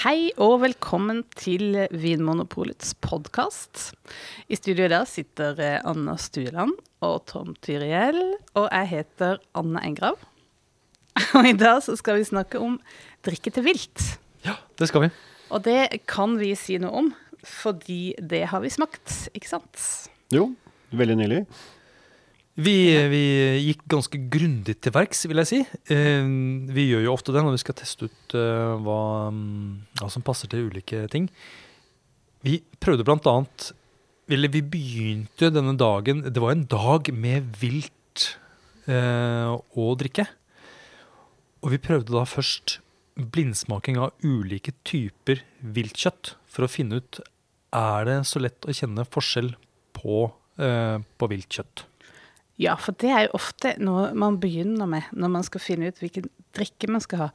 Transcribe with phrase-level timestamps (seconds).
[0.00, 3.90] Hei og velkommen til Vinmonopolets podkast.
[4.48, 6.72] I studio i dag sitter eh, Anna Stueland
[7.04, 8.16] og Tom Tyriell,
[8.56, 10.16] og jeg heter Anne Engrav.
[11.36, 12.78] Og i dag så skal vi snakke om
[13.28, 14.06] drikke til vilt.
[14.46, 15.12] Ja, det skal vi.
[15.52, 17.12] Og det kan vi si noe om,
[17.44, 19.84] fordi det har vi smakt, ikke sant?
[20.32, 20.46] Jo,
[20.96, 21.42] veldig nylig.
[22.58, 22.74] Vi,
[23.12, 23.24] vi
[23.62, 25.60] gikk ganske grundig til verks, vil jeg si.
[25.94, 26.26] Eh,
[26.74, 29.02] vi gjør jo ofte det når vi skal teste ut eh, hva,
[30.00, 31.30] hva som passer til ulike ting.
[32.44, 33.66] Vi prøvde blant annet
[34.32, 38.30] Eller vi begynte denne dagen Det var en dag med vilt
[38.88, 40.24] eh, å drikke.
[41.60, 42.78] Og vi prøvde da først
[43.20, 47.20] blindsmaking av ulike typer viltkjøtt for å finne ut
[47.76, 49.52] er det så lett å kjenne forskjell
[49.94, 50.24] på,
[50.58, 51.84] eh, på viltkjøtt.
[52.60, 56.00] Ja, for det er jo ofte noe man begynner med når man skal finne ut
[56.02, 57.28] hvilken drikke man skal ha.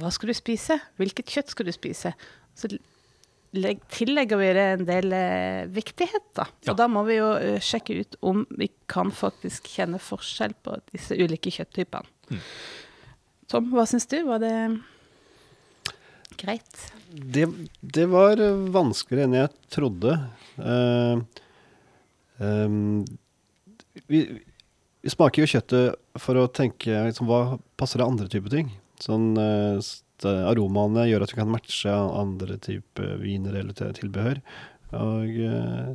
[0.00, 0.78] Hva skal du spise?
[0.98, 2.14] Hvilket kjøtt skal du spise?
[2.58, 2.72] Så
[3.92, 6.46] tillegger vi det en del eh, viktighet, da.
[6.64, 6.72] Ja.
[6.72, 10.78] Og da må vi jo eh, sjekke ut om vi kan faktisk kjenne forskjell på
[10.90, 12.08] disse ulike kjøtttypene.
[12.32, 12.42] Mm.
[13.52, 14.22] Tom, hva syns du?
[14.24, 14.54] Var det
[16.40, 16.86] greit?
[17.12, 17.46] Det,
[17.80, 20.16] det var eh, vanskeligere enn jeg trodde.
[20.56, 21.20] Uh,
[22.40, 23.04] um,
[24.08, 24.24] vi,
[25.02, 28.70] vi smaker jo kjøttet for å tenke liksom, hva passer det andre typer ting.
[29.02, 34.38] Sånn eh, Aromaene gjør at vi kan matche andre typer viner eller tilbehør.
[34.94, 35.92] Og, eh,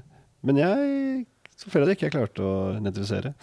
[0.47, 1.25] men jeg
[1.57, 3.33] så føler jeg det ikke jeg klarte å identifisere.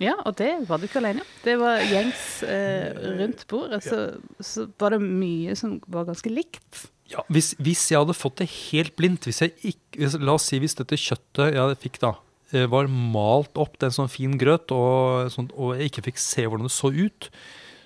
[0.00, 1.30] Ja, og det var du ikke alene om.
[1.44, 3.80] Det var gjengs eh, rundt bordet.
[3.84, 4.00] Så,
[4.44, 6.86] så var det mye som var ganske likt.
[7.12, 10.48] Ja, hvis, hvis jeg hadde fått det helt blindt hvis jeg ikke, hvis, La oss
[10.50, 14.36] si hvis dette kjøttet jeg fikk da, eh, var malt opp til en sånn fin
[14.38, 17.30] grøt, og, sånn, og jeg ikke fikk se hvordan det så ut,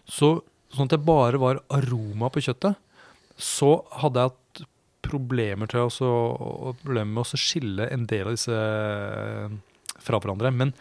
[0.05, 0.29] så,
[0.75, 2.77] sånn at det bare var aroma på kjøttet,
[3.41, 4.67] så hadde jeg hatt
[5.07, 9.55] problemer til også, og problemer med å skille en del av disse eh,
[10.01, 10.53] fra hverandre.
[10.53, 10.75] Men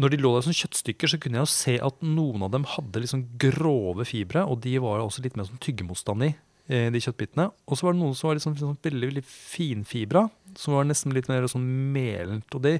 [0.00, 2.66] når de lå der som kjøttstykker, så kunne jeg jo se at noen av dem
[2.76, 6.38] hadde liksom grove fibre, og de var også litt mer sånn tyggemotstand eh,
[6.68, 7.48] de kjøttbitene.
[7.64, 10.26] Og så var det noen som var liksom, liksom, veldig, veldig finfibra,
[10.58, 11.64] som var nesten litt mer sånn
[11.94, 12.52] melent.
[12.52, 12.74] Og det,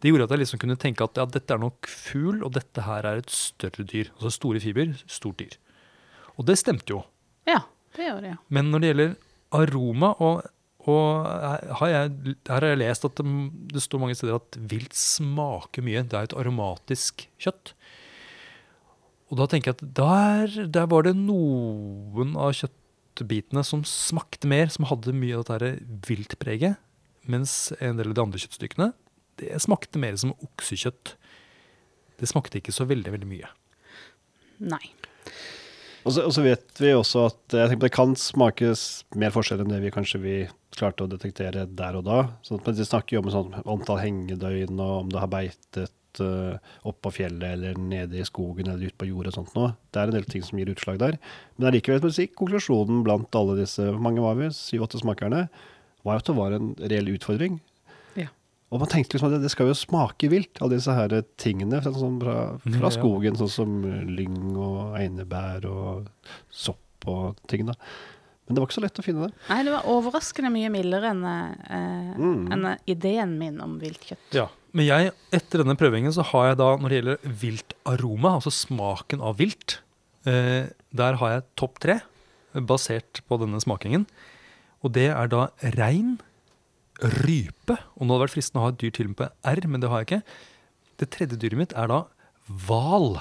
[0.00, 2.84] det gjorde at jeg liksom kunne tenke at ja, dette er nok fugl, og dette
[2.86, 4.10] her er et større dyr.
[4.16, 5.56] Altså store fiber, stort dyr.
[6.36, 7.02] Og det stemte jo.
[7.48, 7.62] Ja,
[7.96, 8.42] det gjør det, ja.
[8.52, 9.14] Men når det gjelder
[9.56, 10.48] aroma, og,
[10.86, 13.36] og her, har jeg, her har jeg lest at det,
[13.72, 16.04] det står mange steder at vilt smaker mye.
[16.04, 17.72] Det er et aromatisk kjøtt.
[19.32, 22.52] Og da tenker jeg at der, der var det noen av
[23.16, 26.76] kjøttbitene som smakte mer, som hadde mye av dette viltpreget,
[27.26, 28.92] mens en del av de andre kjøttstykkene,
[29.40, 31.16] det smakte mer som oksekjøtt.
[32.20, 33.48] Det smakte ikke så veldig, veldig mye.
[34.64, 34.92] Nei.
[36.06, 39.32] Og så, og så vet vi også at jeg tenker på det kan smakes mer
[39.34, 40.36] forskjell enn det vi kanskje vi
[40.76, 42.20] klarte å detektere der og da.
[42.46, 45.92] Sånn, men vi snakker jo om sånn antall hengedøgn, og om det har beitet
[46.24, 46.56] uh,
[46.88, 49.74] opp på fjellet eller nede i skogen eller ute på jordet og sånt noe.
[49.92, 51.18] Det er en del ting som gir utslag der.
[51.56, 55.46] Men allikevel, jeg si, konklusjonen blant alle disse, mange var vi, syv-åtte smakerne,
[56.06, 57.60] var jo at det var en reell utfordring.
[58.16, 58.28] Ja.
[58.70, 61.12] Og man tenkte liksom at det, det skal jo smake vilt, alle disse her
[61.42, 62.36] tingene sånn som fra,
[62.80, 63.78] fra skogen, sånn som
[64.10, 66.10] lyng og einebær og
[66.50, 67.66] sopp og ting.
[67.68, 67.74] da.
[68.46, 69.34] Men det var ikke så lett å finne det.
[69.50, 72.44] Nei, det var overraskende mye mildere enn eh, Mm.
[72.54, 74.30] enn ideen min om viltkjøtt.
[74.38, 78.52] Ja, Men jeg, etter denne prøvingen så har jeg da, når det gjelder viltaroma, altså
[78.52, 79.78] smaken av vilt,
[80.28, 82.00] eh, der har jeg topp tre,
[82.52, 84.04] eh, basert på denne smakingen.
[84.84, 85.46] Og det er da
[85.78, 86.18] rein,
[87.24, 89.80] rype, og nå hadde det vært fristende å ha et dyr til på R, men
[89.80, 90.22] det har jeg ikke.
[91.00, 92.04] Det tredje dyret mitt er da
[92.68, 93.20] hval.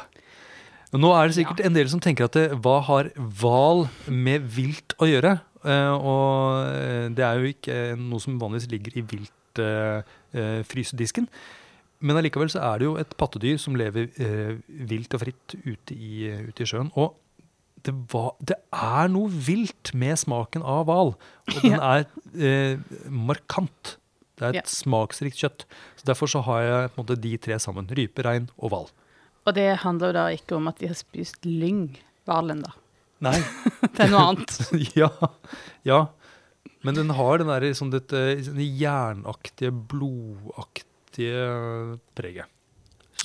[0.95, 4.95] Nå er det sikkert en del som tenker at det, hva har hval med vilt
[4.99, 5.37] å gjøre?
[5.65, 10.05] Eh, og eh, det er jo ikke eh, noe som vanligvis ligger i vilt eh,
[10.35, 11.27] eh, frysedisken.
[12.05, 14.57] Men allikevel så er det jo et pattedyr som lever eh,
[14.89, 16.91] vilt og fritt ute i, ute i sjøen.
[16.99, 17.15] Og
[17.85, 21.13] det, var, det er noe vilt med smaken av hval.
[21.53, 22.05] Og den er
[22.35, 22.77] eh,
[23.09, 23.95] markant.
[24.35, 24.67] Det er et Ja.
[24.67, 25.63] smaksrikt kjøtt.
[25.95, 27.87] Så Derfor så har jeg på en måte de tre sammen.
[27.87, 28.89] Rype, rein og hval.
[29.45, 31.93] Og det handler jo da ikke om at de har spist lyng,
[32.27, 32.73] hvalen, da.
[33.23, 33.37] Nei.
[33.95, 34.57] Det er noe annet.
[34.99, 35.07] ja,
[35.87, 35.99] ja.
[36.85, 41.43] Men den har den der, liksom, dette sånn jernaktige, blodaktige
[42.17, 42.51] preget.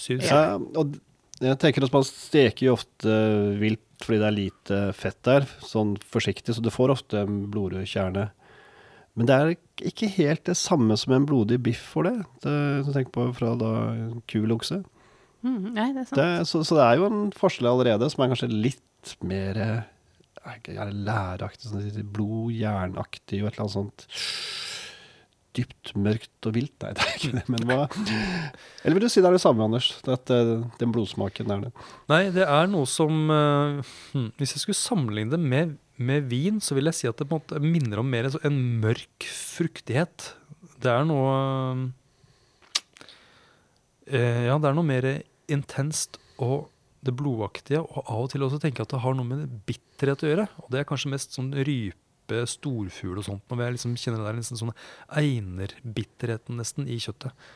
[0.00, 0.32] Syns jeg.
[0.32, 0.96] Ja, og
[1.40, 3.14] jeg tenker at man steker jo ofte
[3.60, 7.84] vilt fordi det er lite fett der, sånn forsiktig, så du får ofte en blodrød
[7.88, 8.30] kjerne.
[9.18, 9.50] Men det er
[9.90, 12.14] ikke helt det samme som en blodig biff for det,
[12.44, 12.54] det
[12.86, 13.72] som tenker på fra da
[14.30, 14.80] kul okse.
[15.44, 16.16] Mm, nei, det er sant.
[16.16, 19.82] Det, så, så det er jo en forskjell allerede som er kanskje litt mer eh,
[20.46, 24.06] er læreaktig, sånn blod, jernaktig og et eller annet sånt
[25.56, 26.74] dypt mørkt og vilt.
[26.82, 27.78] Nei, det er ikke det, men hva
[28.84, 29.90] Eller vil du si det er det samme, Anders?
[30.06, 31.72] At eh, den blodsmaken er det?
[32.12, 36.78] Nei, det er noe som hm, Hvis jeg skulle sammenligne det med, med vin, så
[36.78, 40.32] vil jeg si at det på en måte minner om mer en, mørk fruktighet.
[40.80, 41.34] Det er noe
[44.06, 45.10] uh, Ja, det er noe mer
[45.50, 46.70] intenst og
[47.06, 50.30] det blodaktige, og av og til også tenke at det har noe med bitterhet å
[50.30, 50.46] gjøre.
[50.64, 54.28] Og det er kanskje mest sånn rype, storfugl og sånt, når jeg liksom kjenner det
[54.28, 54.76] der nesten sånn
[55.18, 57.48] einerbitterheten nesten i kjøttet.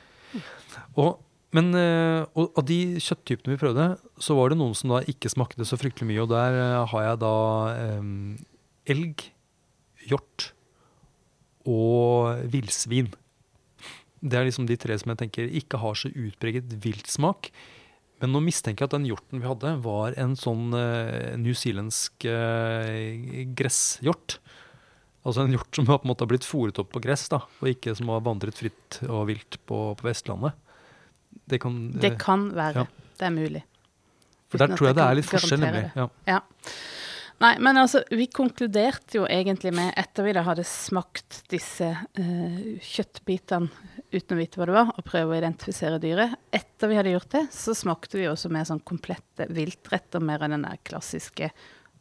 [0.99, 1.21] Og,
[1.55, 5.31] men eh, og av de kjøtttypene vi prøvde, så var det noen som da ikke
[5.31, 6.25] smakte så fryktelig mye.
[6.25, 7.37] Og der eh, har jeg da
[7.77, 8.11] eh,
[8.97, 9.29] elg,
[10.09, 10.51] hjort
[11.69, 13.13] og villsvin.
[14.25, 17.53] Det er liksom de tre som jeg tenker ikke har så utpreget viltsmak.
[18.23, 23.47] Men nå mistenker jeg at den hjorten vi hadde, var en sånn uh, newzealandsk uh,
[23.59, 24.39] gresshjort.
[25.25, 27.71] Altså en hjort som har på en måte blitt fòret opp på gress, da, og
[27.71, 30.53] ikke som har vandret fritt og vilt på, på Vestlandet.
[31.49, 32.85] Det kan, Det eh, kan være.
[32.85, 33.11] ja.
[33.15, 33.63] Det er mulig.
[34.51, 35.85] for der uten tror jeg jeg det er litt forskjell, nemlig.
[35.95, 36.07] Ja.
[36.29, 36.41] Ja.
[37.43, 42.61] Nei, men altså, vi konkluderte jo egentlig med, etter vi da hadde smakt disse uh,
[42.79, 43.69] kjøttbitene
[44.15, 47.33] uten å vite hva det var, og prøve å identifisere dyret Etter vi hadde gjort
[47.35, 51.51] det, så smakte vi også mer sånn komplette viltretter, mer enn den der klassiske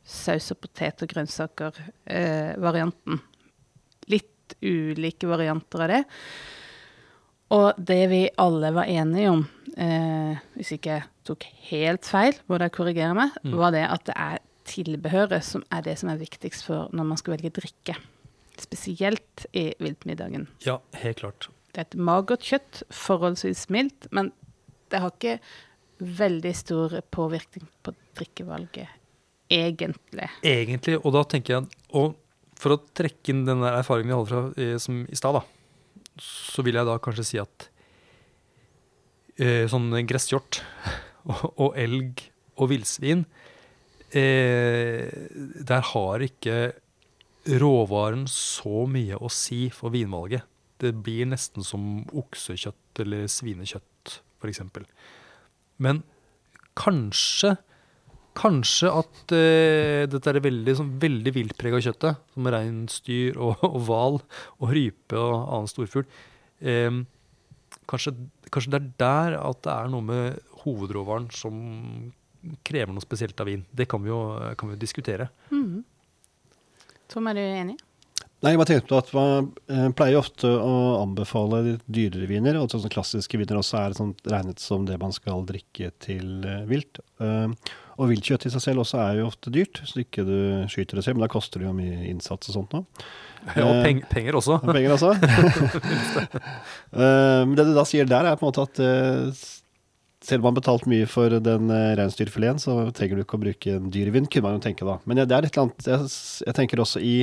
[0.04, 3.22] saus og potet og grønnsaker-varianten.
[4.12, 6.02] Litt ulike varianter av det.
[7.56, 9.44] Og det vi alle var enige om,
[9.78, 13.58] eh, hvis ikke jeg tok helt feil, må dere korrigere meg, Mm.
[13.58, 14.40] var det at det er
[14.70, 17.98] tilbehøret som er det som er viktigst for når man skal velge drikke.
[18.60, 20.48] Spesielt i viltmiddagen.
[20.66, 21.50] ja, helt klart.
[21.74, 24.30] Det er et magert kjøtt, forholdsvis mildt, men
[24.94, 25.40] det har ikke
[26.04, 28.92] veldig stor påvirkning på drikkevalget,
[29.50, 30.30] egentlig.
[30.46, 31.68] Egentlig, og da tenker jeg
[31.98, 32.14] Og
[32.60, 35.42] for å trekke inn den erfaringen vi hadde fra eh, som i stad, da,
[36.22, 37.68] så vil jeg da kanskje si at
[39.42, 40.62] eh, sånn gresshjort
[41.32, 42.28] og, og elg
[42.62, 43.26] og villsvin
[44.16, 45.10] eh,
[45.68, 46.74] Der har ikke
[47.60, 50.46] råvaren så mye å si for vinvalget.
[50.80, 54.64] Det blir nesten som oksekjøtt eller svinekjøtt, f.eks.
[55.84, 56.04] Men
[56.80, 57.56] kanskje
[58.34, 64.18] Kanskje at eh, dette er veldig, sånn, veldig viltprega kjøttet, som reinsdyr og og hval
[64.58, 66.08] og rype og annen storfugl.
[66.66, 66.98] Eh,
[67.90, 68.16] kanskje,
[68.50, 71.62] kanskje det er der at det er noe med hovedråvaren som
[72.66, 73.64] krever noe spesielt av vin.
[73.72, 74.20] Det kan vi jo,
[74.60, 75.30] kan vi diskutere.
[75.52, 75.82] Mm.
[77.12, 77.78] Tom, er du enig?
[78.44, 82.58] Nei, jeg bare tenkte på at Man eh, pleier ofte å anbefale litt dyrere viner,
[82.60, 86.66] og sånne klassiske viner også er sånn, regnet som det man skal drikke til eh,
[86.68, 87.00] vilt.
[87.24, 87.54] Eh,
[87.94, 90.36] og viltkjøtt i seg selv også er jo ofte dyrt, så ikke du
[90.72, 92.84] skyter det selv, men da koster det jo mye innsats og sånt nå.
[93.60, 94.56] Ja, og peng, penger også.
[94.60, 95.14] Og penger også.
[96.94, 99.46] Eh, Men det du da sier der, er på en måte at eh,
[100.24, 103.44] selv om man har betalt mye for den uh, reinsdyrfileten, så trenger du ikke å
[103.44, 104.98] bruke en dyrvin, kunne man jo tenke da.
[105.10, 106.12] Men ja, det er eller annet Jeg,
[106.48, 107.16] jeg tenker også i,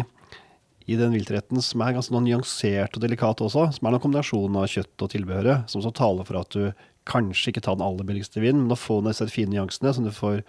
[0.90, 4.68] i den viltretten som er ganske nyansert og delikat også, som er noen kombinasjon av
[4.70, 8.42] kjøtt og tilbehøret, som så taler for at du kanskje ikke tar den aller billigste
[8.42, 10.42] vinen, men å få disse fine nyansene som du får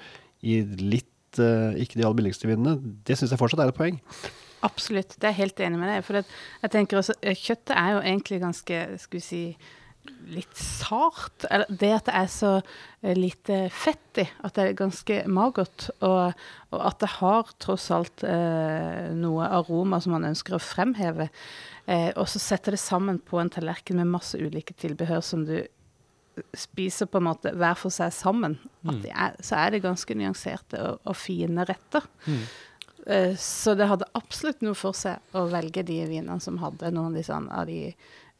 [0.44, 2.78] i litt uh, ikke de aller billigste vinene,
[3.08, 4.02] det syns jeg fortsatt er et poeng.
[4.66, 6.04] Absolutt, det er jeg helt enig med deg.
[6.06, 9.42] For jeg tenker også, eh, kjøttet er jo egentlig ganske, skal vi si,
[10.32, 11.46] litt sart.
[11.50, 15.90] Eller det at det er så eh, lite fett i, at det er ganske magert.
[16.00, 16.40] Og,
[16.72, 21.30] og at det har tross alt eh, noe aroma som man ønsker å fremheve.
[21.86, 25.60] Eh, og så setter det sammen på en tallerken med masse ulike tilbehør som du
[26.56, 28.58] spiser på en måte hver for seg sammen.
[28.88, 29.02] Mm.
[29.12, 32.08] er, så er det ganske nyanserte og, og fine retter.
[32.26, 32.44] Mm.
[33.06, 37.12] Eh, Så det hadde absolutt noe for seg å velge de vinene som hadde noen
[37.12, 37.82] av de, sånn, av de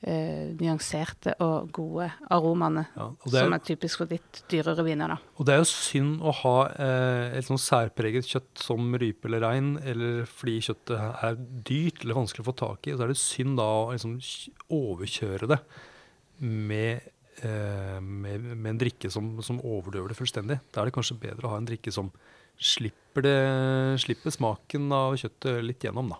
[0.02, 5.14] eh, nyanserte og gode aromaene, Ja, og, er, som er, typisk for litt dyrere viner.
[5.16, 5.18] da.
[5.38, 9.46] og det er jo synd å ha eh, et sånn særpreget kjøtt som rype eller
[9.46, 12.96] rein, eller fordi kjøttet er dyrt eller vanskelig å få tak i.
[12.96, 14.18] Så er det synd da å liksom
[14.82, 15.62] overkjøre det
[16.42, 17.12] med,
[17.46, 20.62] eh, med, med en drikke som, som overdøver det fullstendig.
[20.74, 22.12] Da er det kanskje bedre å ha en drikke som
[22.62, 23.38] slipper, det,
[24.02, 26.20] slipper smaken av kjøttet litt gjennom, da.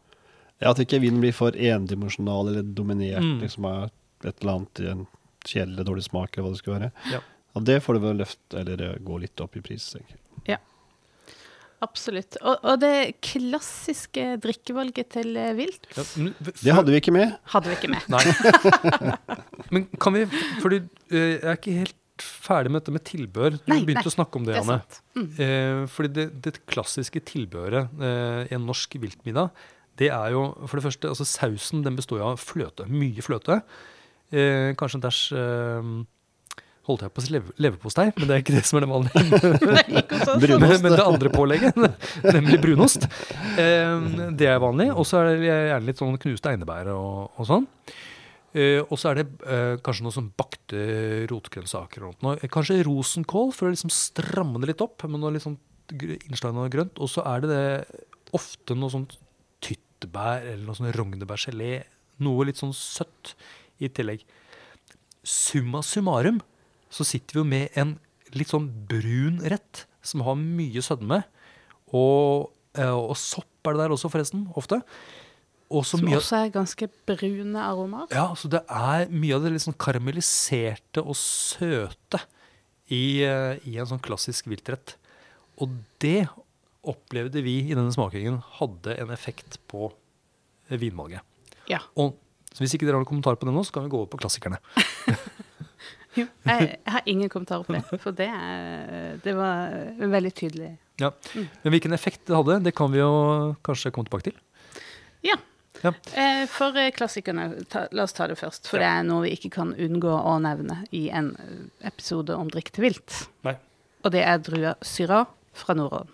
[0.62, 3.40] Ja, At ikke vinen blir for endimensjonal eller dominert Mm.
[3.42, 3.90] liksom av
[4.24, 5.08] et eller annet i en
[5.44, 6.92] kjedelig eller dårlig smak, eller hva det skulle være.
[7.12, 7.20] Ja.
[7.58, 9.90] Og det får du vel løfte, eller eh, gå litt opp i pris.
[9.96, 10.16] tenker
[10.46, 10.60] jeg.
[11.82, 12.36] Absolutt.
[12.46, 16.04] Og, og det klassiske drikkevalget til eh, vilt Ja,
[16.46, 17.32] Det hadde vi ikke med.
[17.56, 18.06] hadde vi ikke med.
[18.14, 18.22] Nei.
[19.74, 20.28] Men kan vi
[20.62, 20.78] Fordi
[21.10, 23.56] eh, jeg er ikke helt ferdig med dette med tilbør.
[23.58, 25.00] Du Nei, begynte nei, å snakke om det, Det Anne.
[25.18, 25.28] Mm.
[25.42, 29.50] Eh, fordi det, det klassiske tilbøret eh, i en norsk viltmiddag,
[30.00, 32.88] det er jo for det første altså Sausen den består av fløte.
[32.90, 33.62] Mye fløte.
[34.32, 35.94] Eh, kanskje en dæsj eh,
[36.90, 38.88] Holdt jeg på å si leve, leverpostei, men det er ikke det som er det
[38.90, 39.42] vanlige.
[39.78, 40.22] Nei, ikke.
[40.42, 40.64] Brunost.
[40.66, 41.78] men, men det andre pålegget,
[42.38, 43.06] nemlig brunost,
[43.62, 44.08] eh,
[44.40, 44.88] det er vanlig.
[44.96, 47.70] Og så er det gjerne litt sånn knuste einebær og, og sånn.
[48.52, 50.82] Uh, og så er det uh, kanskje noe sånn bakte
[51.32, 52.04] rotgrønnsaker.
[52.04, 52.50] og noe.
[52.52, 55.56] Kanskje rosenkål for å liksom stramme det litt opp med noe litt sånn
[55.94, 57.00] innslag av grønt.
[57.00, 59.08] Og så er det, det ofte noe sånn
[60.02, 61.84] tyttebær eller noe sånn rognebærgelé.
[62.22, 63.36] Noe litt sånn søtt
[63.82, 64.24] i tillegg.
[65.24, 66.42] Summa summarum
[66.92, 67.96] så sitter vi jo med en
[68.34, 71.24] litt sånn brun rett som har mye sødme.
[71.94, 74.48] Og, eh, og sopp er det der også, forresten.
[74.56, 74.82] Ofte.
[75.72, 78.08] Og så Som også er ganske brune aromaer.
[78.12, 82.20] ja, så det er mye av det litt sånn karamelliserte og søte
[82.90, 84.96] i, eh, i en sånn klassisk viltrett.
[85.62, 86.28] Og det
[86.82, 89.92] opplevde vi i denne smakingen hadde en effekt på
[90.70, 91.22] eh, vinvalget.
[91.70, 91.84] Ja.
[92.00, 92.18] Og
[92.58, 94.22] hvis ikke dere har noen kommentar på det nå, så kan vi gå over på
[94.24, 94.62] klassikerne.
[96.12, 99.72] Jo, jeg, har ingen kommentarer på det, for det, er, det var
[100.12, 100.74] veldig tydelig.
[101.00, 101.14] Ja.
[101.32, 101.46] Mm.
[101.64, 103.12] Men hvilken effekt det hadde, det kan vi jo
[103.64, 104.42] kanskje komme tilbake til.
[105.24, 105.38] Ja.
[105.82, 105.94] Ja.
[106.12, 108.68] Eh, For eh, klassikerne, ta, la oss ta det først.
[108.70, 111.32] For det er noe vi ikke kan unngå å nevne i en
[111.88, 113.22] episode om drikk til vilt.
[113.48, 113.56] Nei.
[114.04, 116.12] Og det er drua Syrah fra Nordån.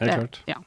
[0.00, 0.40] Helt klart.
[0.50, 0.58] Ja.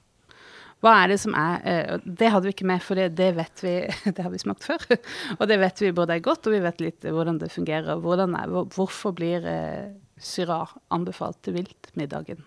[0.83, 3.61] Hva er det som er eh, Det hadde vi ikke med, for det, det vet
[3.63, 3.75] vi
[4.15, 4.83] Det har vi smakt før.
[5.39, 8.01] Og det vet vi både er godt, og vi vet litt hvordan det fungerer.
[8.03, 12.43] Hvordan er, hvorfor blir syra Syrah anbefalt til viltmiddagen?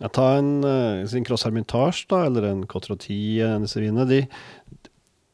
[0.00, 4.06] Ja, ta en en Cross Hermitage, da, eller en Cotroti, disse vinene.
[4.08, 4.20] De,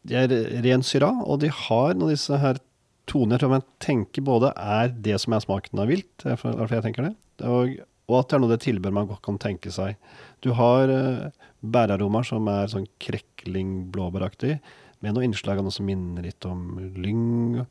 [0.07, 0.33] de er
[0.65, 2.59] ren syra, og de har noen av disse her
[3.07, 7.15] toner som jeg tenker både er det som er smaken av vilt, jeg tenker det,
[7.47, 9.97] og, og at det er noe det tilbør man godt kan tenke seg.
[10.45, 14.59] Du har uh, bæraromaer som er sånn krekling-blåbæraktig,
[15.05, 17.65] med noe innslag av noe som minner litt om lyng,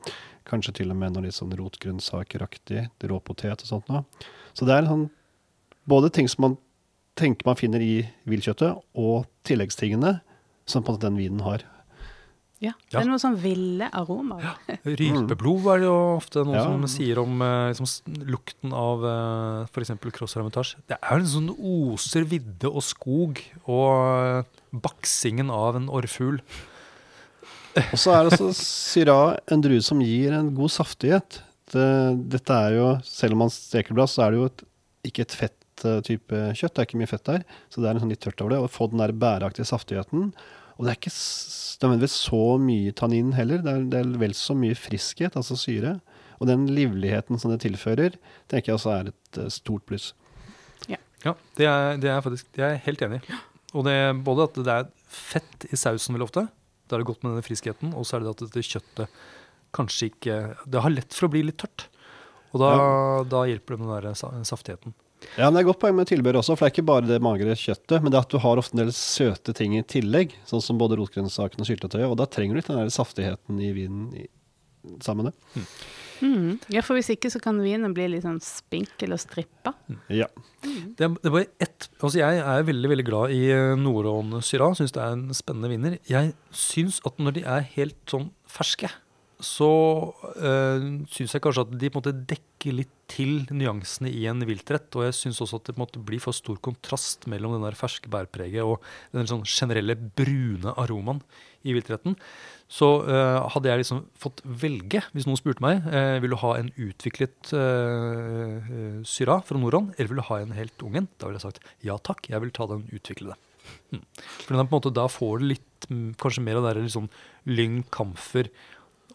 [0.45, 4.03] kanskje til og med noe litt sånn rotgrønnsakeraktig, rå potet og sånt noe.
[4.53, 5.07] Så det er sånn
[5.89, 6.57] både ting som man
[7.17, 10.19] tenker man finner i villkjøttet, og tilleggstingene
[10.69, 11.63] som på den vinen har.
[12.63, 14.53] Ja, Det er noe sånn ville aromaer.
[14.87, 16.63] Rypeblod er det jo ofte noen Ja.
[16.63, 17.89] som sier om eh, liksom,
[18.31, 19.91] lukten av uh, f.eks.
[20.15, 20.79] Cross Hermitage.
[20.87, 26.39] Det er en sånn oser vidde og skog og eh, baksingen av en orrfugl.
[27.91, 31.41] Og så er altså Syrah en drue som gir en god saftighet.
[31.73, 31.87] Det,
[32.31, 34.63] dette er jo, selv om man steker det bra, så er det jo et,
[35.11, 36.71] ikke et fett eh, type kjøtt.
[36.71, 38.61] Det er ikke mye fett der, så det er en sånn litt tørt over det.
[38.63, 40.31] Å få den der bæreaktige saftigheten.
[40.75, 41.13] Og det er ikke
[41.81, 43.63] nødvendigvis så mye tannin heller.
[43.63, 45.97] Det er, det er vel så mye friskhet, altså syre.
[46.41, 48.17] Og den livligheten som det tilfører,
[48.51, 50.11] tenker jeg også er et eh, stort pluss.
[51.25, 53.37] Ja, det er, det er faktisk det er jeg helt enig i.
[53.75, 56.45] Og det er både at det er fett i sausen veldig ofte,
[56.85, 59.23] da er det godt med denne friskheten, og så er det at dette kjøttet
[59.75, 60.35] kanskje ikke
[60.71, 61.89] Det har lett for å bli litt tørt.
[62.53, 62.69] Og da,
[63.27, 64.93] da hjelper det med den der saftigheten.
[65.35, 67.19] Ja, men Det er godt poeng med tilbehør også, for det er ikke bare det
[67.23, 70.63] magre kjøttet, men det at du har ofte en del søte ting i tillegg, sånn
[70.63, 74.09] som både rotgrønnsakene og syltetøyet, og da trenger du litt den der saftigheten i vinen
[74.15, 74.27] i,
[75.03, 75.65] sammen med det.
[76.23, 76.59] Mm.
[76.71, 79.73] Ja, for hvis ikke så kan vinen bli litt sånn spinkel og strippa.
[80.13, 80.29] Ja.
[80.63, 84.39] Det er, det er bare ett Altså Jeg er veldig veldig glad i eh, Nordån
[84.45, 84.71] Syra.
[84.77, 85.97] Syns det er en spennende vinner.
[86.09, 88.89] Jeg syns at når de er helt sånn ferske,
[89.43, 89.69] så
[90.39, 94.41] øh, syns jeg kanskje at de på en måte dekker litt til nyansene i en
[94.47, 94.89] viltrett.
[94.97, 97.65] Og jeg syns også at det på en måte blir for stor kontrast mellom den
[97.65, 98.83] der ferske bærpreget og
[99.15, 101.21] den sånn generelle brune aromaen
[101.65, 102.17] i viltretten.
[102.71, 106.55] Så uh, hadde jeg liksom fått velge, hvis noen spurte meg, uh, vil du ha
[106.57, 111.09] en utviklet uh, syra fra Nordånd, eller vil du ha en helt ung en?
[111.19, 113.37] Da ville jeg sagt ja takk, jeg vil ta den utviklede.
[113.93, 114.01] Mm.
[114.17, 116.93] For den på en måte, da får du litt, mm, kanskje mer av det der
[116.93, 117.11] sånn
[117.49, 118.49] lyng, kamfer,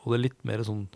[0.03, 0.87] og det er litt mer sånn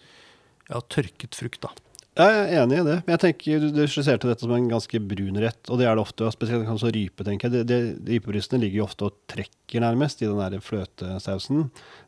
[0.70, 1.74] ja, tørket frukt, da.
[2.14, 5.38] Jeg er enig i det, men jeg tenker du, skisserte dette som en ganske brun
[5.42, 7.66] rett, og det er det ofte, spesielt kanskje rype, tenker jeg.
[7.66, 11.64] De, de, Rypebrystene ligger jo ofte og trekker nærmest i den der fløtesausen,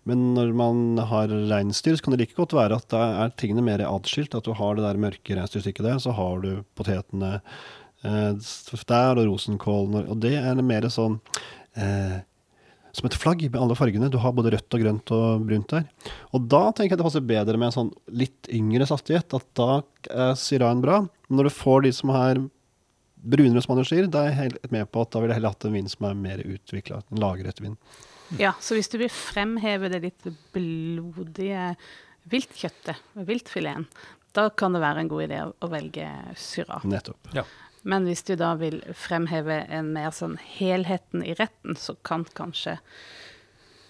[0.06, 3.66] men når man har reinsdyr, så kan det like godt være at da er tingene
[3.66, 7.40] mer atskilt, at du har det der mørke reinsdyrstykket der, så har du potetene
[8.06, 11.18] eh, der, og rosenkålen, og det er mer sånn
[11.74, 12.20] eh,
[12.96, 14.08] som et flagg med alle fargene.
[14.12, 15.86] Du har både rødt og grønt og brunt der.
[16.32, 19.36] Og da tenker jeg det passer bedre med en sånn litt yngre saftighet.
[19.36, 19.70] At da
[20.08, 21.02] er syraen bra.
[21.28, 22.40] Men når du får de som er
[23.26, 25.56] brunere, som Anders sier, da er jeg helt med på at da ville jeg heller
[25.56, 27.02] hatt en vin som er mer utvikla.
[27.12, 27.76] En lagret vin.
[28.40, 31.72] Ja, så hvis du vil fremheve det litt blodige
[32.32, 33.86] viltkjøttet, viltfileten,
[34.36, 36.80] da kan det være en god idé å, velge syra.
[36.84, 37.30] Nettopp.
[37.86, 42.80] Men hvis du da vil fremheve en mer sånn helheten i retten, så kan kanskje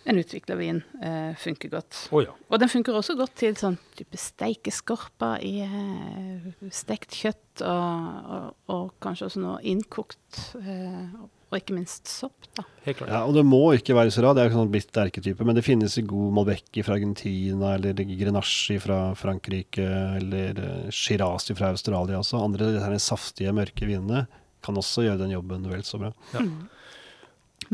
[0.07, 2.05] en utvikla vin eh, funke godt.
[2.15, 2.35] Oh, ja.
[2.53, 8.53] Og den funker også godt til sånn type steikeskorper i eh, stekt kjøtt, og, og,
[8.71, 12.65] og kanskje også noe innkokt, eh, og ikke minst sopp, da.
[12.87, 13.11] Helt klart.
[13.12, 15.62] Ja, og det må ikke være Syrah, det er jo sånn blitt erketype, men det
[15.67, 19.87] finnes i god Malbec fra Argentina, eller Grenache fra Frankrike,
[20.19, 20.59] eller
[20.91, 22.43] Shirazi Shiraz fra Australia også.
[22.43, 24.25] Andre de saftige, mørke vinene
[24.67, 26.11] kan også gjøre den jobben vel så bra.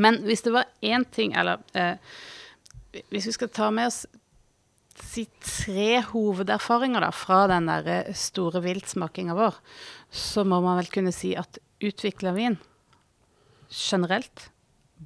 [0.02, 1.96] Men hvis det var én ting, eller eh,
[3.08, 4.04] Hvis vi skal ta med oss
[5.00, 9.56] si tre hovederfaringer da, fra den der eh, store viltsmakinga vår,
[10.12, 12.58] så må man vel kunne si at utvikla vin
[13.72, 14.50] generelt,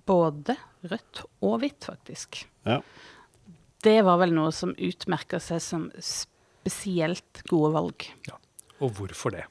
[0.07, 0.57] både
[0.87, 2.81] rødt og hvitt, faktisk, Ja.
[3.83, 8.09] det var vel noe som utmerka seg som spesielt gode valg.
[8.81, 9.45] Og hvorfor det?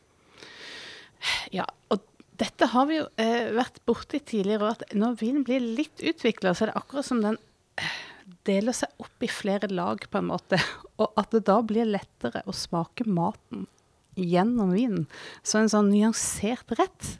[1.56, 2.04] Ja, og
[2.38, 6.54] dette har vi jo eh, vært borti tidligere, og at når vinen blir litt utvikla,
[6.54, 7.38] så er det akkurat som den
[7.80, 7.96] eh,
[8.46, 10.60] deler seg opp i flere lag, på en måte.
[11.02, 13.66] Og at det da blir lettere å smake maten
[14.16, 15.08] gjennom vinen.
[15.44, 17.16] Så en sånn nyansert rett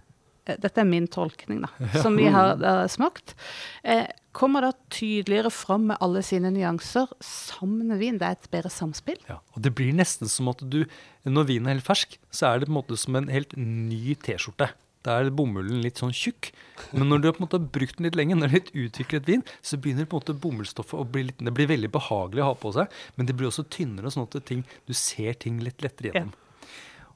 [0.46, 1.72] Dette er min tolkning, da,
[2.04, 3.36] som vi har uh, smakt.
[3.84, 8.20] Eh, kommer da tydeligere fram med alle sine nyanser sammen med vin.
[8.22, 9.20] Det er et bedre samspill.
[9.30, 10.84] Ja, og det blir nesten som at du,
[11.26, 14.18] når vinen er helt fersk, så er det på en måte som en helt ny
[14.26, 14.70] T-skjorte.
[15.06, 16.50] Da er bomullen litt sånn tjukk.
[16.96, 19.28] Men når du har på en måte brukt den litt lenge, når du har utviklet
[19.30, 22.50] vin, så begynner på en måte bomullsstoffet å bli litt Det blir veldig behagelig å
[22.50, 25.86] ha på seg, men det blir også tynnere, sånn at ting, du ser ting litt
[25.86, 26.34] lettere gjennom.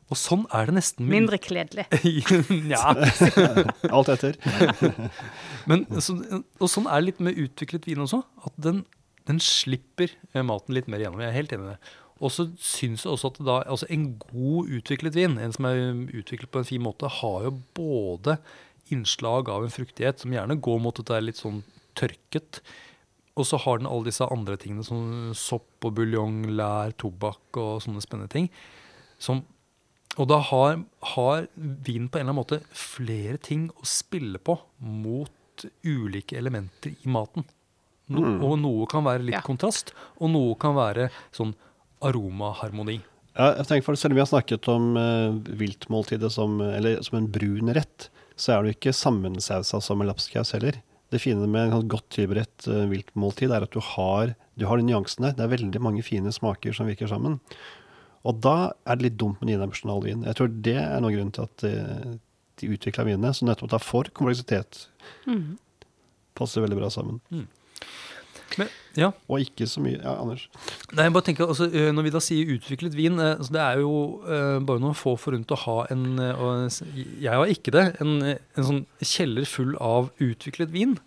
[0.09, 1.85] Og sånn er det nesten Mindre kledelig.
[2.73, 2.81] ja,
[3.95, 4.39] Alt etter.
[5.69, 6.15] men så,
[6.57, 8.23] og sånn er det litt med utviklet vin også.
[8.45, 8.83] At den,
[9.29, 11.21] den slipper eh, maten litt mer gjennom.
[11.21, 11.93] Jeg er helt enig i det.
[12.19, 15.77] Og så syns jeg også at da, altså en god utviklet vin, en som er
[16.19, 18.39] utviklet på en fin måte, har jo både
[18.91, 21.61] innslag av en fruktighet som gjerne går mot at det er litt sånn
[21.99, 22.59] tørket.
[23.39, 27.79] Og så har den alle disse andre tingene som sopp og buljong, lær, tobakk og
[27.85, 28.49] sånne spennende ting.
[29.21, 29.45] Som,
[30.17, 30.79] og da har,
[31.13, 36.95] har vinen på en eller annen måte flere ting å spille på mot ulike elementer
[36.95, 37.45] i maten.
[38.09, 38.39] No, Mm.
[38.41, 39.41] Og noe kan være litt Ja.
[39.45, 41.53] kontrast, og noe kan være sånn
[42.01, 43.01] aromaharmoni.
[43.37, 47.19] Ja, jeg tenker for Selv om vi har snakket om uh, viltmåltidet som, eller, som
[47.19, 50.81] en brun rett, så er det jo ikke sammensausa som en lapskaus heller.
[51.11, 54.77] Det fine med en sånn godt tilberedt uh, viltmåltid er at du har, du har
[54.81, 55.35] de nyansene.
[55.37, 57.39] Det er veldig mange fine smaker som virker sammen.
[58.27, 60.25] Og da er det litt dumt med nidimensjonal vin.
[60.27, 62.17] Jeg tror det er noen grunn til at uh,
[62.59, 64.85] de utvikla vinene, som nettopp tar for kompleksitet,
[65.29, 65.55] mm.
[66.37, 67.21] passer veldig bra sammen.
[68.57, 70.47] Men, ja, Og ikke så mye Ja, Anders?
[70.95, 73.83] Nei, jeg bare tenker, altså, Når vi da sier utviklet vin, eh, altså, det er
[73.83, 73.91] jo
[74.25, 76.79] uh, bare noen få forunt å ha en eh, og
[77.21, 77.85] Jeg har ikke det.
[78.01, 80.97] En, eh, en sånn kjeller full av utviklet vin.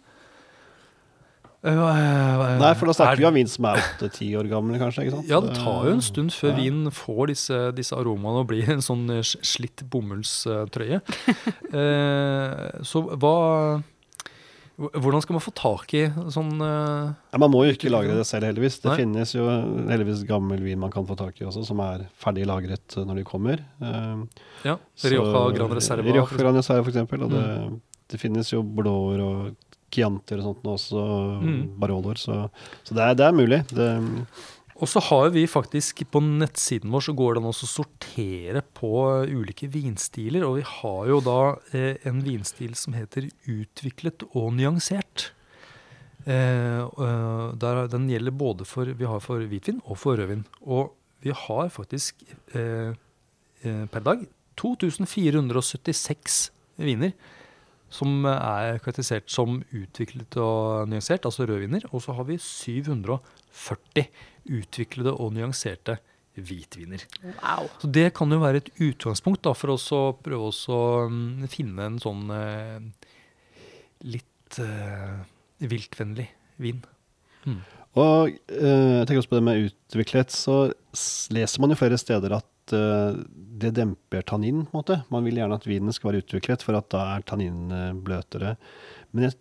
[1.62, 5.04] Nei, for da snakker er- vi om vin som er åtte-ti år gammel, kanskje?
[5.06, 5.28] ikke sant?
[5.30, 6.56] Ja, det tar jo en stund før Ja.
[6.58, 11.00] vinen får disse, disse aromaene og blir en sånn eh, slitt bomullstrøye.
[11.72, 13.82] eh, så hva
[14.82, 18.24] Hvordan skal man få tak i sånn uh, Ja, man må jo ikke lagre det
[18.26, 18.80] selv, heldigvis.
[18.80, 18.96] Det Nei.
[18.96, 19.44] finnes jo
[19.86, 23.20] heldigvis gammel vin man kan få tak i også, som er ferdig lagret eh, når
[23.20, 23.60] de kommer.
[23.78, 24.24] Uh,
[24.64, 26.02] Ja, Rioja Gran Reserva.
[26.08, 27.22] Rioja Gran Reserva, for eksempel.
[27.22, 27.44] Og det,
[28.10, 29.54] det finnes jo blåer og
[29.92, 31.62] Chiantier og sånt nå også, og Mm.
[31.80, 32.48] Baroloer, så,
[32.82, 33.60] så det, er, det er mulig.
[33.72, 33.86] Det,
[34.82, 38.90] Og så har vi faktisk på nettsiden vår så går det an å sortere på
[39.30, 40.42] ulike vinstiler.
[40.42, 41.38] Og vi har jo da
[41.70, 45.28] eh, en vinstil som heter utviklet og nyansert.
[46.26, 46.82] Eh,
[47.62, 50.44] der, den gjelder både for Vi har for hvitvin og for rødvin.
[50.66, 52.24] Og vi har faktisk
[52.54, 52.94] eh,
[53.62, 54.26] eh, per dag
[54.58, 56.50] 2476
[56.82, 57.14] viner
[57.92, 61.84] som er karakterisert som utviklet og nyansert, altså rødviner.
[61.92, 64.08] Og så har vi 740
[64.48, 65.98] utviklede og nyanserte
[66.40, 67.04] hvitviner.
[67.22, 67.68] Wow.
[67.82, 70.80] Så det kan jo være et utgangspunkt da, for oss å prøve oss å
[71.12, 72.78] mm, finne en sånn eh,
[74.08, 75.20] litt eh,
[75.60, 76.30] viltvennlig
[76.62, 76.80] vin.
[77.42, 77.58] Mm.
[77.98, 80.56] og eh, jeg tenker også på det med utviklet, så
[81.34, 83.20] leser man jo flere steder at eh,
[83.62, 84.98] det demper tannin, på en måte.
[85.12, 88.54] Man vil gjerne at vinen skal være utviklet, for at da er tanninen bløtere.
[89.10, 89.36] Men jeg,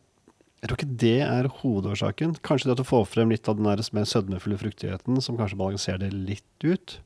[0.61, 2.35] jeg tror ikke det er hovedårsaken.
[2.45, 5.59] Kanskje det at du får frem litt av den der mer sødmefulle fruktigheten, som kanskje
[5.61, 6.97] balanserer det litt ut.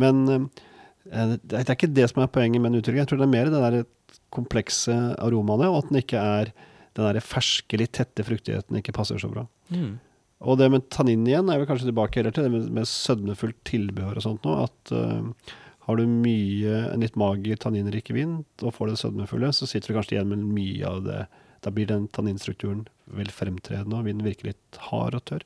[0.00, 3.02] Men eh, det er ikke det som er poenget med en utvikling.
[3.02, 6.50] Jeg tror det er mer det der komplekse aromaene, og at den ikke er
[6.94, 9.46] den der ferske, litt tette fruktigheten ikke passer så bra.
[9.74, 9.96] Mm.
[10.44, 13.60] Og det med tannin igjen er vi kanskje tilbake heller til det med, med sødmefullt
[13.68, 14.56] tilbehør og sånt nå.
[14.66, 15.54] At uh,
[15.88, 19.98] har du mye, en litt mager tanninrik vin og får det sødmefulle, så sitter du
[19.98, 21.24] kanskje igjen med mye av det.
[21.64, 25.44] Da blir den tanninstrukturen vel fremtredende, og vinen virker litt hard og tørr.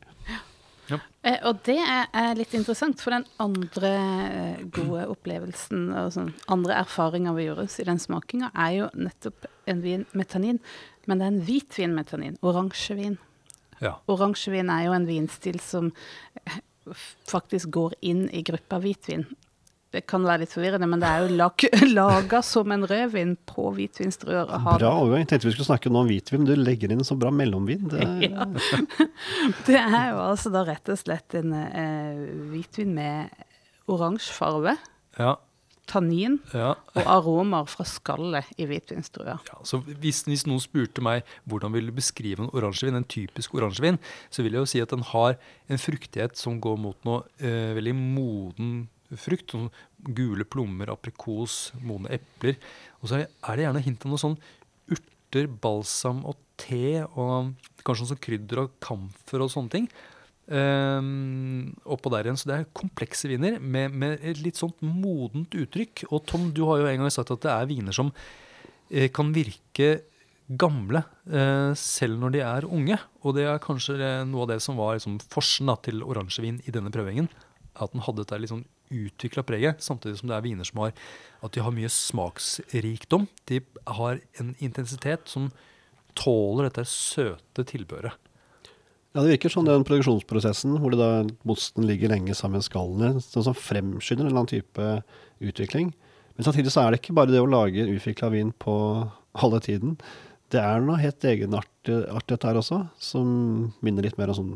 [1.26, 6.78] Eh, og det er, litt interessant, for den andre eh, gode opplevelsen og sånn, andre
[6.80, 10.62] erfaringer vi gjorde i den smakinga, er jo nettopp en vin med tannin.
[11.08, 12.38] Men det er en hvit vin med tannin.
[12.46, 13.18] Oransjevin.
[13.84, 13.96] Ja.
[14.10, 15.92] Oransjevin er jo en vinstil som
[17.28, 19.26] faktisk går inn i gruppa hvitvin.
[19.88, 21.64] Det kan være litt forvirrende, men det er jo lag,
[22.00, 24.50] laga som en rødvin på hvitvinsdruer.
[24.50, 25.24] Bra overgang.
[25.30, 27.88] Tenkte vi skulle snakke noe om hvitvin, men du legger inn en så bra mellomvin.
[27.92, 28.44] Det, Ja.
[29.68, 32.20] Det er jo altså da rett og slett en eh,
[32.52, 33.44] hvitvin med
[33.88, 34.76] oransje farge,
[35.18, 35.38] Ja,
[35.88, 36.74] tannin ja.
[36.94, 39.38] og aromer fra skallet i hvitvinsdrua.
[39.48, 43.56] Ja, så hvis, hvis noen spurte meg hvordan vil du beskrive en oransjevin, en typisk
[43.58, 47.24] oransjevin, så vil jeg jo si at den har en fruktighet som går mot noe
[47.40, 48.72] eh, veldig moden
[49.16, 49.54] frukt.
[49.54, 49.70] Sånn
[50.14, 52.58] gule plommer, aprikos, modne epler.
[53.00, 54.38] Og så er det gjerne hint av noe sånn
[54.92, 57.54] urter, balsam og te, og
[57.86, 59.90] kanskje noe sånn krydder og kamfer og sånne ting.
[60.48, 65.52] Um, oppå der igjen, så Det er komplekse viner med, med et litt sånt modent
[65.52, 66.06] uttrykk.
[66.08, 68.12] Og Tom, du har jo en gang sagt at det er viner som
[68.88, 69.90] eh, kan virke
[70.48, 72.96] gamle eh, selv når de er unge.
[73.20, 76.92] Og det er kanskje noe av det som var liksom, forsen til oransjevin i denne
[76.94, 77.28] prøvingen.
[77.76, 80.94] At den hadde dette litt sånn utvikla preget, samtidig som det er viner som har
[81.44, 83.28] at de har mye smaksrikdom.
[83.52, 83.60] De
[84.00, 85.50] har en intensitet som
[86.16, 88.16] tåler dette søte tilbehøret.
[89.18, 93.08] Ja, Det virker sånn den produksjonsprosessen hvor det da mosten ligger lenge sammen med skallene,
[93.18, 94.90] sånn som fremskynder en eller annen type
[95.42, 95.88] utvikling.
[96.36, 98.76] Men samtidig så er det ikke bare det å lage utvikla vin på
[99.42, 99.96] halve tiden.
[100.54, 103.26] Det er noe helt egenartet her også, som
[103.82, 104.54] minner litt mer om sånn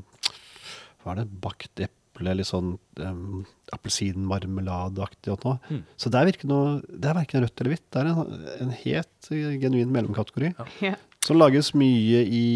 [1.03, 1.27] Hva er det?
[1.43, 3.43] Bakt eple, litt sånn um,
[3.75, 5.59] appelsinmarmeladeaktig og noe.
[5.75, 5.85] Mm.
[5.99, 7.89] Så det er, virker noe, det er verken rødt eller hvitt.
[7.91, 9.35] Det er en, en helt
[9.67, 10.55] genuin mellomkategori.
[10.87, 10.95] Ja.
[11.27, 12.47] Som lages mye i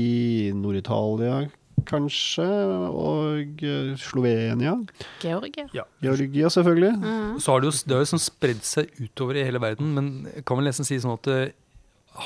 [0.54, 1.48] Nord-Italia,
[1.88, 2.46] kanskje,
[2.90, 4.74] og eh, Slovenia.
[5.22, 5.86] Georgia.
[6.04, 6.94] Georgia, selvfølgelig.
[6.96, 7.36] Mhm.
[7.42, 10.42] Så har det jo, det har jo sånn spredd seg utover i hele verden, men
[10.46, 11.54] kan vel nesten si sånn at eh,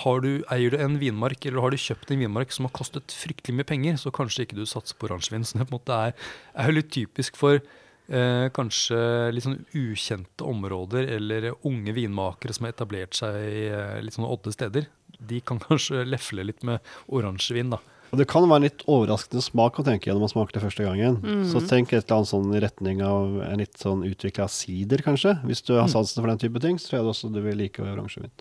[0.05, 3.15] har du, eier du en vinmark, eller har du kjøpt en vinmark som har kostet
[3.15, 5.45] fryktelig mye penger, så kanskje ikke du satser på oransjevin.
[5.49, 6.17] Så det på en måte er,
[6.55, 9.01] er jo litt typisk for eh, kanskje
[9.35, 14.31] litt sånn ukjente områder, eller unge vinmakere som har etablert seg i eh, litt sånne
[14.31, 14.91] odde steder.
[15.21, 17.81] De kan kanskje lefle litt med oransjevin, da.
[18.11, 20.87] Og det kan være en litt overraskende smak å tenke når man smaker det første
[20.87, 21.21] gangen.
[21.47, 25.37] Så tenk et eller annet sånn i retning av en litt sånn utvikla sider, kanskje.
[25.47, 27.85] Hvis du har sansen for den type ting, så tror jeg også du vil like
[27.85, 28.33] oransjevin.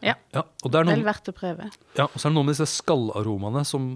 [0.00, 0.14] Ja.
[0.32, 1.66] Ja, og det er Vel noen, verdt å prøve.
[1.98, 3.88] Ja, og så er det noe med disse skallaromaene som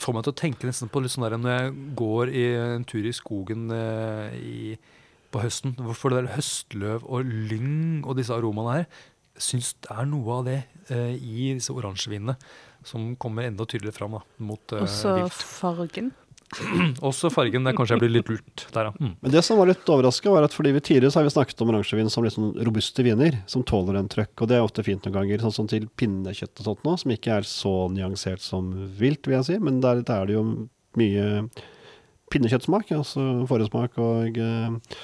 [0.00, 2.86] får meg til å tenke nesten på litt sånn der når jeg går i en
[2.88, 4.60] tur i skogen eh, i,
[5.34, 5.74] på høsten.
[5.84, 8.88] Hvorfor det der høstløv og lyng og disse aromaene her.
[9.42, 10.60] Syns det er noe av det
[10.94, 12.38] eh, i disse oransjevinene
[12.84, 15.42] som kommer enda tydeligere fram da, mot uh, Også vilt.
[15.58, 16.12] fargen.
[17.08, 17.64] Også fargen.
[17.66, 18.94] Der kanskje jeg blir litt lurt der, ja.
[19.00, 19.14] Mm.
[19.20, 21.64] Men det som var litt overraska, var at fordi vi tidligere så har vi snakket
[21.64, 24.34] om oransjevin som litt sånn robuste viner, som tåler en trøkk.
[24.38, 27.14] Og det er ofte fint noen ganger, sånn som til pinnekjøtt og sånt nå, som
[27.14, 29.60] ikke er så nyansert som vilt, vil jeg si.
[29.62, 30.44] Men der, der er det jo
[31.00, 31.28] mye
[32.32, 34.98] pinnekjøttsmak, altså foresmak og eh,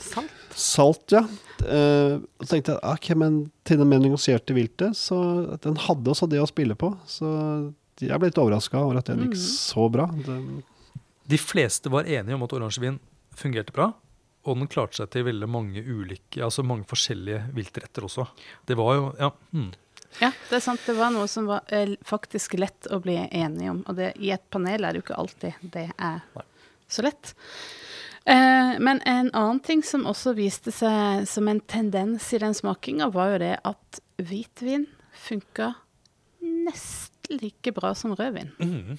[0.00, 0.34] Salt.
[0.54, 1.24] Salt, ja.
[1.64, 4.04] Eh, og så tenkte jeg ok, men til den mer
[4.54, 5.18] viltet, så
[5.64, 6.92] den hadde også det å spille på.
[7.06, 7.26] Så
[8.02, 10.08] jeg ble litt overraska over at den gikk så bra.
[10.26, 10.62] Den,
[11.26, 12.98] De fleste var enige om at oransjevin
[13.34, 13.92] fungerte bra.
[14.44, 18.26] Og den klarte seg til veldig mange ulike, altså mange forskjellige viltretter også.
[18.68, 19.72] Det var jo, ja, Hmm.
[20.20, 20.82] Ja, det er sant.
[20.86, 23.80] Det var noe som var eh, faktisk lett å bli enig om.
[23.90, 26.44] Og det, i et panel er det jo ikke alltid det er Nei.
[26.86, 27.32] så lett.
[28.26, 33.10] Eh, men en annen ting som også viste seg som en tendens i den smakinga,
[33.12, 34.86] var jo det at hvitvin
[35.26, 35.74] funka
[36.44, 38.50] nesten like bra som rødvin.
[38.60, 38.96] Mm.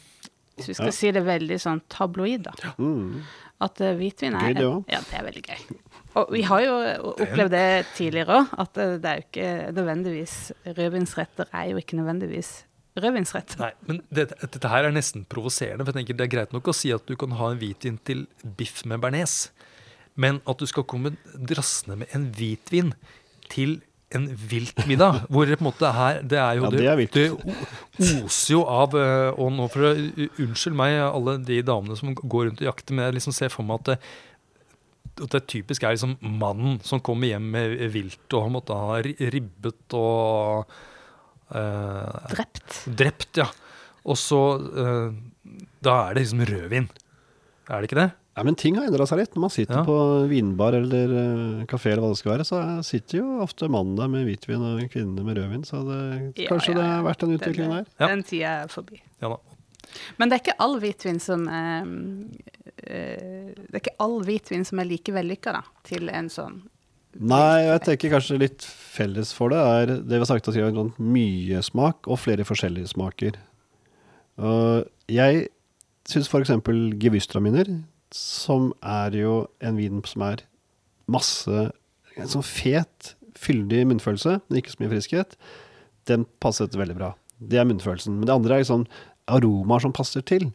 [0.55, 0.91] Hvis vi skal Ja.
[0.95, 2.71] si det veldig sånn tabloid, da.
[2.77, 3.23] mm.
[3.65, 4.85] At uh, hvitvin er Gøy, det også.
[4.91, 5.75] Ja, det er veldig gøy.
[6.15, 6.73] Og vi har jo
[7.15, 10.35] opplevd det tidligere òg, at eh, det er jo ikke nødvendigvis
[10.77, 12.49] Rødvinsretter er jo ikke nødvendigvis
[12.95, 13.57] rødvinsrett.
[13.59, 15.83] Nei, men dette, dette her er nesten provoserende.
[15.85, 17.97] For jeg tenker Det er greit nok å si at du kan ha en hvitvin
[18.07, 18.25] til
[18.57, 19.49] biff med bearnés,
[20.15, 22.93] men at du skal komme drassende med en hvitvin
[23.51, 23.81] til
[24.15, 27.15] en viltmiddag, hvor det på en måte her Det er jo Ja, det er vilt.
[27.17, 29.89] det oser jo av eh, Og nå for å
[30.45, 33.65] Unnskyld meg, alle de damene som går rundt og jakter, men jeg liksom ser for
[33.67, 33.97] meg at det,
[35.25, 38.97] at det typisk er liksom mannen som kommer hjem med vilt, og han måtte ha
[39.03, 40.69] ri- ribbet og
[41.53, 42.83] eh, Drept.
[42.97, 43.47] Drept, ja.
[44.05, 44.39] Og så
[44.71, 45.15] eh,
[45.85, 46.87] da er det liksom rødvin.
[47.69, 48.11] Er det ikke det?
[48.35, 49.35] Ja, men ting har endra seg litt.
[49.37, 49.83] Når man sitter Ja.
[49.87, 49.95] på
[50.27, 53.95] vinbar eller uh, kafé eller hva det skal være, så er- sitter jo ofte mannen
[53.95, 55.63] der med hvitvin og kvinnene med rødvin.
[55.63, 57.85] Så det, Ja, kanskje ja, det har vært en Den, utvikling der.
[57.99, 58.07] Ja.
[58.11, 58.99] Den tida er forbi.
[59.23, 59.37] Ja da.
[60.19, 61.85] Men det er ikke all hvitvin som er
[62.83, 66.59] eh, Det er ikke all hvitvin som er like vellykka, da, til en sånn
[67.15, 70.63] Nei, jeg tenker kanskje litt felles for det er det vi har sagt at vi
[70.63, 73.37] har sånn mye smak og flere forskjellige smaker.
[74.35, 75.45] Og jeg
[76.09, 76.51] syns f.eks.
[76.99, 77.71] Gewürztraminer,
[78.15, 80.45] som er jo en vin som er
[81.11, 81.69] masse
[82.15, 85.33] En sånn fet, fyldig munnfølelse, men ikke så mye friskhet,
[86.07, 87.09] den passet veldig bra.
[87.43, 88.13] Det er munnfølelsen.
[88.15, 88.85] Men det andre er sånn
[89.27, 90.45] aromaer som passer til.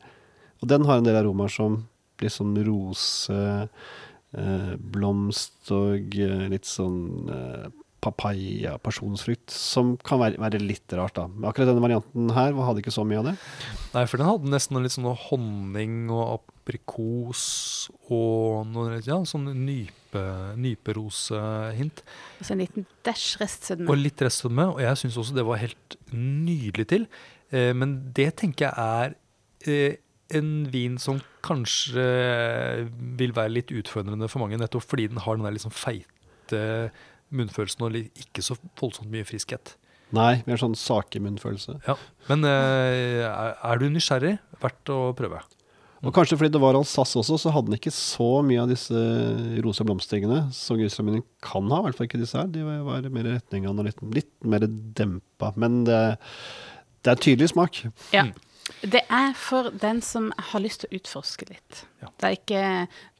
[0.64, 1.83] Og den har en del aromaer som
[2.25, 3.37] litt sånn rose
[4.33, 11.27] blomst og eh, litt sånn eh, papaya, pasjonsfrukt, som kan være, være litt rart, da.
[11.29, 13.35] Men akkurat denne varianten her hadde ikke så mye av det.
[13.93, 17.43] Nei, for den hadde nesten litt sånn honning og aprikos
[18.09, 20.25] og noe ja, sånn nype,
[20.61, 22.05] nyperosehint.
[22.40, 23.90] Altså en liten dæsj restsødme.
[23.93, 24.71] Og litt restsødme.
[24.77, 27.09] Og jeg syns også det var helt nydelig til.
[27.53, 29.19] Eh, men det tenker jeg er
[29.69, 29.99] eh,
[30.37, 32.05] en vin som kanskje
[33.19, 36.64] vil være litt utfordrende for mange, nettopp fordi den har den der sånn feite
[37.35, 39.77] munnfølelsen og ikke så voldsomt mye friskhet.
[40.14, 41.77] Nei, mer sånn sakemunnfølelse.
[41.87, 41.95] Ja.
[42.27, 45.38] Men eh, er, du nysgjerrig, verdt å prøve.
[46.01, 49.01] Og kanskje fordi det var Alsace også, så hadde den ikke så mye av disse
[49.62, 51.83] rosa blomstertingene som Grusraminen kan ha.
[51.83, 52.49] I hvert fall ikke disse her.
[52.51, 55.53] De var mer i retning av noe litt, litt mer dempa.
[55.61, 56.01] Men det,
[57.05, 57.83] det er tydelig smak.
[58.16, 58.31] Ja.
[58.81, 61.83] Det er for den som har lyst til å utforske litt.
[62.01, 62.09] Ja.
[62.09, 62.63] Det, er ikke,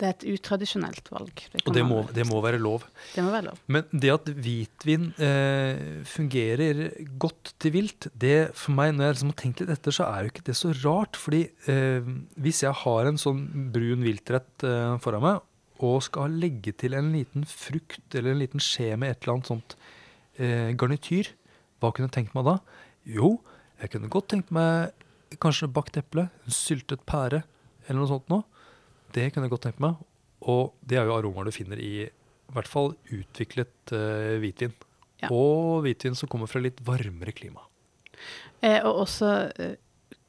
[0.01, 1.43] det er et utradisjonelt valg.
[1.53, 2.87] Det, Og det må, det må være lov.
[3.15, 3.61] det må være lov.
[3.71, 6.83] Men det at hvitvin eh, fungerer
[7.21, 10.25] godt til vilt, det for meg, når jeg liksom har tenkt litt etter, så er
[10.25, 11.21] jo ikke det så rart.
[11.21, 12.11] Fordi eh,
[12.41, 15.47] hvis jeg har en sånn brun viltrett eh, foran meg,
[15.81, 19.49] og skal legge til en liten frukt eller en liten skje med et eller annet
[19.49, 19.77] sånt
[20.37, 21.31] eh, garnityr,
[21.81, 22.59] hva kunne jeg tenkt meg da?
[23.09, 23.39] Jo,
[23.81, 24.93] jeg kunne godt tenkt meg
[25.39, 27.43] kanskje bakt eple, en syltet pære
[27.87, 28.47] eller noe sånt noe.
[29.15, 29.99] Det kunne jeg godt tenkt meg.
[30.51, 32.09] Og det er jo aromaer du finner i
[32.51, 34.73] i hvert fall utviklet uh, hvitvin.
[35.21, 35.29] Ja.
[35.31, 37.63] Og hvitvin som kommer fra litt varmere klima.
[38.61, 39.29] Eh, og også
[39.61, 39.77] eh,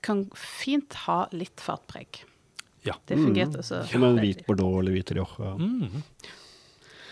[0.04, 2.22] kan fint ha litt fatpreg.
[2.86, 2.98] Ja.
[3.08, 3.82] Det fungerte også.
[3.90, 5.56] Som en hvit bordeaux eller hvit rioja.
[5.58, 6.04] Mm.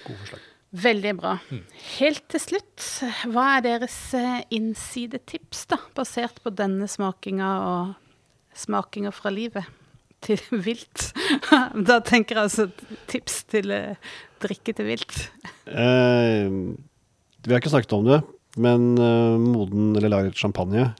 [0.06, 0.46] God forslag.
[0.70, 1.34] Veldig bra.
[1.50, 1.64] Mm.
[1.98, 2.84] Helt til slutt,
[3.34, 9.66] hva er deres eh, innsidetips, da, basert på denne smakinga og smakinga fra livet
[10.26, 11.10] til vilt?
[11.90, 12.68] da tenker jeg altså
[13.10, 14.12] tips til eh,
[14.46, 15.18] drikke til vilt.
[15.66, 18.22] Eh, vi har ikke snakket om det,
[18.62, 20.92] men eh, moden eller lagret champagne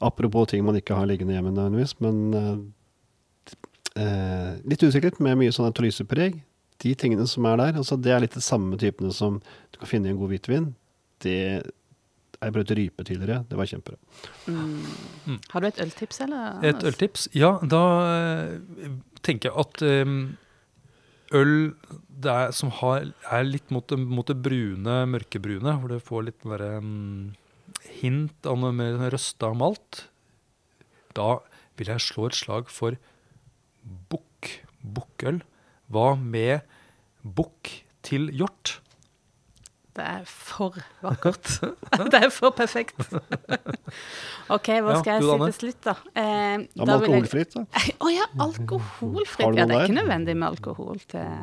[0.00, 2.70] Apropos ting man ikke har liggende hjemme nødvendigvis, men
[3.92, 6.38] eh, litt usikkert med mye sånn autolysepreg.
[6.80, 9.40] De tingene som er der, altså det er litt de samme typene som
[9.72, 10.70] du kan finne i en god hvitvin.
[11.20, 11.36] Det
[12.40, 13.98] Jeg prøvde rype tidligere, det var kjempebra.
[14.48, 15.40] Mm.
[15.52, 16.62] Har du et øltips, eller?
[16.64, 17.26] Et øltips?
[17.36, 20.38] Ja, da eh, tenker jeg at um,
[21.36, 21.52] øl
[22.20, 26.26] det er, som har, er litt mot det, mot det brune, mørkebrune, hvor du får
[26.26, 27.28] litt den derre mm,
[28.00, 30.06] hint av noe mer røsta malt,
[31.16, 31.38] da
[31.78, 32.96] vil jeg slå et slag for
[34.12, 34.52] bukk.
[34.80, 35.42] Bukkøl.
[35.90, 36.60] Hva med
[37.24, 37.72] bukk
[38.06, 38.78] til hjort?
[39.96, 41.48] Det er for vakkert.
[42.12, 42.94] det er for perfekt.
[44.54, 45.94] OK, hva Ja, skal jeg si til slutt, da?
[46.14, 47.64] Eh, Da med alkoholfritt, da.
[48.06, 49.58] Å ja, alkoholfritt.
[49.58, 51.42] Ja, det er ikke nødvendig med alkohol til,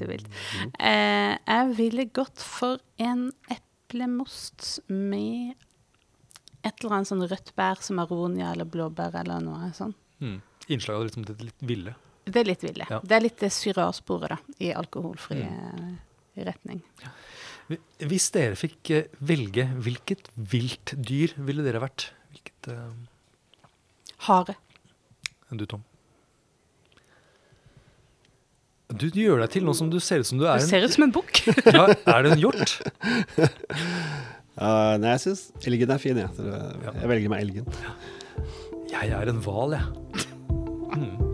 [0.00, 0.32] til vilt.
[0.80, 5.52] Eh, jeg ville gått for en eplemost med
[6.64, 10.00] et eller annet sånn rødt bær som aronia eller blåbær eller noe sånt.
[10.24, 10.38] Mm.
[10.72, 11.92] Innslag av liksom det litt ville.
[12.24, 12.88] Det er litt villig.
[12.90, 13.00] Ja.
[13.04, 15.94] Det er litt det syrarsporet da, i alkoholfri mm.
[16.48, 16.82] retning.
[18.04, 22.10] Hvis dere fikk eh, velge, hvilket vilt dyr ville dere vært?
[22.32, 22.92] Hvilket uh...
[24.26, 24.56] Hare.
[25.54, 25.84] Du, Tom?
[28.94, 30.84] Du, du gjør deg til noe som du ser ut som du er Du ser
[30.84, 31.44] ut som en bukk.
[31.76, 32.76] ja, Er det en hjort?
[34.54, 36.30] Uh, nei, jeg syns elgen er fin, jeg.
[36.36, 37.70] Så Jeg velger meg elgen.
[38.92, 41.24] Jeg er en hval, jeg.